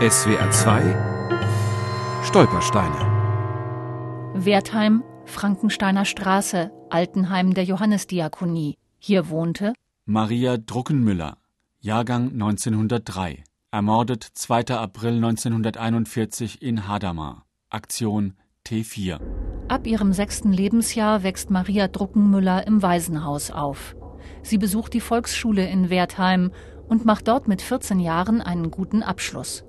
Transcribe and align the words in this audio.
SWR 0.00 0.50
2 0.50 2.24
Stolpersteine 2.24 2.96
Wertheim, 4.32 5.04
Frankensteiner 5.26 6.06
Straße, 6.06 6.70
Altenheim 6.88 7.52
der 7.52 7.64
Johannesdiakonie. 7.64 8.78
Hier 8.98 9.28
wohnte 9.28 9.74
Maria 10.06 10.56
Druckenmüller, 10.56 11.36
Jahrgang 11.80 12.32
1903, 12.32 13.44
ermordet 13.72 14.24
2. 14.24 14.68
April 14.68 15.16
1941 15.16 16.62
in 16.62 16.88
Hadamar. 16.88 17.44
Aktion 17.68 18.38
T4. 18.66 19.20
Ab 19.68 19.86
ihrem 19.86 20.14
sechsten 20.14 20.54
Lebensjahr 20.54 21.24
wächst 21.24 21.50
Maria 21.50 21.88
Druckenmüller 21.88 22.66
im 22.66 22.80
Waisenhaus 22.80 23.50
auf. 23.50 23.96
Sie 24.40 24.56
besucht 24.56 24.94
die 24.94 25.02
Volksschule 25.02 25.68
in 25.68 25.90
Wertheim 25.90 26.52
und 26.88 27.04
macht 27.04 27.28
dort 27.28 27.48
mit 27.48 27.60
14 27.60 28.00
Jahren 28.00 28.40
einen 28.40 28.70
guten 28.70 29.02
Abschluss. 29.02 29.66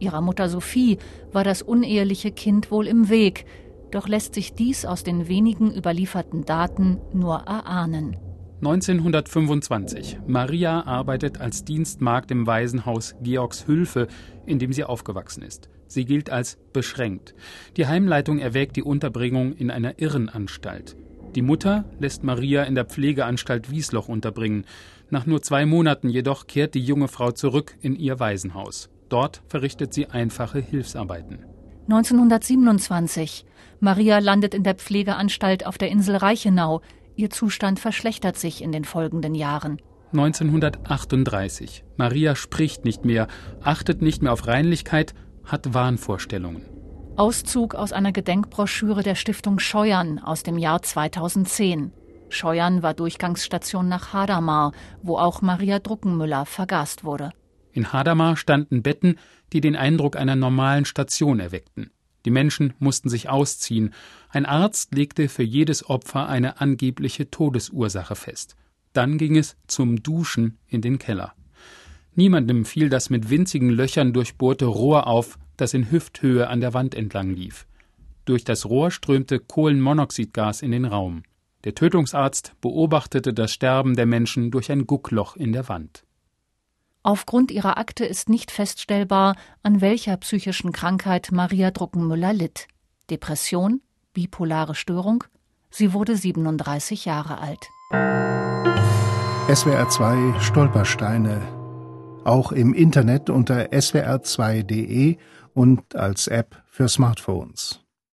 Ihrer 0.00 0.20
Mutter 0.20 0.48
Sophie 0.48 0.98
war 1.32 1.44
das 1.44 1.62
uneheliche 1.62 2.30
Kind 2.30 2.70
wohl 2.70 2.86
im 2.86 3.08
Weg, 3.08 3.44
doch 3.90 4.08
lässt 4.08 4.34
sich 4.34 4.54
dies 4.54 4.84
aus 4.84 5.02
den 5.02 5.28
wenigen 5.28 5.74
überlieferten 5.74 6.44
Daten 6.44 6.98
nur 7.12 7.36
erahnen. 7.36 8.16
1925. 8.60 10.18
Maria 10.26 10.84
arbeitet 10.84 11.40
als 11.40 11.64
Dienstmagd 11.64 12.32
im 12.32 12.46
Waisenhaus 12.46 13.14
Georgshülfe, 13.22 14.08
in 14.46 14.58
dem 14.58 14.72
sie 14.72 14.82
aufgewachsen 14.82 15.42
ist. 15.42 15.68
Sie 15.86 16.04
gilt 16.04 16.28
als 16.28 16.58
beschränkt. 16.72 17.34
Die 17.76 17.86
Heimleitung 17.86 18.40
erwägt 18.40 18.76
die 18.76 18.82
Unterbringung 18.82 19.52
in 19.54 19.70
einer 19.70 20.00
Irrenanstalt. 20.00 20.96
Die 21.34 21.42
Mutter 21.42 21.84
lässt 22.00 22.24
Maria 22.24 22.64
in 22.64 22.74
der 22.74 22.84
Pflegeanstalt 22.84 23.70
Wiesloch 23.70 24.08
unterbringen. 24.08 24.64
Nach 25.08 25.24
nur 25.24 25.40
zwei 25.40 25.64
Monaten 25.64 26.08
jedoch 26.08 26.46
kehrt 26.46 26.74
die 26.74 26.84
junge 26.84 27.06
Frau 27.08 27.30
zurück 27.30 27.76
in 27.80 27.94
ihr 27.94 28.18
Waisenhaus. 28.18 28.90
Dort 29.08 29.42
verrichtet 29.48 29.94
sie 29.94 30.06
einfache 30.06 30.60
Hilfsarbeiten. 30.60 31.44
1927. 31.88 33.46
Maria 33.80 34.18
landet 34.18 34.54
in 34.54 34.62
der 34.62 34.74
Pflegeanstalt 34.74 35.66
auf 35.66 35.78
der 35.78 35.90
Insel 35.90 36.16
Reichenau. 36.16 36.82
Ihr 37.16 37.30
Zustand 37.30 37.80
verschlechtert 37.80 38.36
sich 38.36 38.62
in 38.62 38.72
den 38.72 38.84
folgenden 38.84 39.34
Jahren. 39.34 39.80
1938. 40.12 41.84
Maria 41.96 42.34
spricht 42.34 42.84
nicht 42.84 43.04
mehr, 43.04 43.26
achtet 43.62 44.02
nicht 44.02 44.22
mehr 44.22 44.32
auf 44.32 44.46
Reinlichkeit, 44.46 45.14
hat 45.44 45.74
Wahnvorstellungen. 45.74 46.62
Auszug 47.16 47.74
aus 47.74 47.92
einer 47.92 48.12
Gedenkbroschüre 48.12 49.02
der 49.02 49.14
Stiftung 49.14 49.58
Scheuern 49.58 50.18
aus 50.18 50.42
dem 50.42 50.56
Jahr 50.56 50.82
2010. 50.82 51.92
Scheuern 52.28 52.82
war 52.82 52.94
Durchgangsstation 52.94 53.88
nach 53.88 54.12
Hadamar, 54.12 54.72
wo 55.02 55.18
auch 55.18 55.42
Maria 55.42 55.78
Druckenmüller 55.78 56.46
vergast 56.46 57.04
wurde. 57.04 57.30
In 57.72 57.92
Hadamar 57.92 58.36
standen 58.36 58.82
Betten, 58.82 59.18
die 59.52 59.60
den 59.60 59.76
Eindruck 59.76 60.16
einer 60.16 60.36
normalen 60.36 60.84
Station 60.84 61.40
erweckten. 61.40 61.90
Die 62.24 62.30
Menschen 62.30 62.74
mussten 62.78 63.08
sich 63.08 63.28
ausziehen. 63.28 63.94
Ein 64.28 64.44
Arzt 64.44 64.94
legte 64.94 65.28
für 65.28 65.42
jedes 65.42 65.88
Opfer 65.88 66.28
eine 66.28 66.60
angebliche 66.60 67.30
Todesursache 67.30 68.16
fest. 68.16 68.56
Dann 68.92 69.18
ging 69.18 69.36
es 69.36 69.56
zum 69.66 70.02
Duschen 70.02 70.58
in 70.66 70.80
den 70.80 70.98
Keller. 70.98 71.34
Niemandem 72.14 72.64
fiel 72.64 72.88
das 72.88 73.10
mit 73.10 73.30
winzigen 73.30 73.70
Löchern 73.70 74.12
durchbohrte 74.12 74.66
Rohr 74.66 75.06
auf, 75.06 75.38
das 75.56 75.72
in 75.72 75.90
Hüfthöhe 75.90 76.48
an 76.48 76.60
der 76.60 76.74
Wand 76.74 76.94
entlang 76.94 77.30
lief. 77.30 77.66
Durch 78.24 78.44
das 78.44 78.66
Rohr 78.66 78.90
strömte 78.90 79.38
Kohlenmonoxidgas 79.38 80.62
in 80.62 80.72
den 80.72 80.84
Raum. 80.84 81.22
Der 81.64 81.74
Tötungsarzt 81.74 82.54
beobachtete 82.60 83.32
das 83.32 83.52
Sterben 83.52 83.96
der 83.96 84.06
Menschen 84.06 84.50
durch 84.50 84.70
ein 84.70 84.86
Guckloch 84.86 85.36
in 85.36 85.52
der 85.52 85.68
Wand. 85.68 86.04
Aufgrund 87.08 87.50
ihrer 87.50 87.78
Akte 87.78 88.04
ist 88.04 88.28
nicht 88.28 88.50
feststellbar, 88.50 89.34
an 89.62 89.80
welcher 89.80 90.14
psychischen 90.18 90.72
Krankheit 90.72 91.30
Maria 91.32 91.70
Druckenmüller 91.70 92.34
litt. 92.34 92.68
Depression, 93.08 93.80
bipolare 94.12 94.74
Störung. 94.74 95.24
Sie 95.70 95.94
wurde 95.94 96.16
37 96.16 97.06
Jahre 97.06 97.38
alt. 97.38 97.64
SWR 99.50 99.88
2 99.88 100.38
Stolpersteine. 100.38 101.40
Auch 102.24 102.52
im 102.52 102.74
Internet 102.74 103.30
unter 103.30 103.72
swr2.de 103.72 105.16
und 105.54 105.96
als 105.96 106.26
App 106.26 106.62
für 106.66 106.90
Smartphones. 106.90 107.87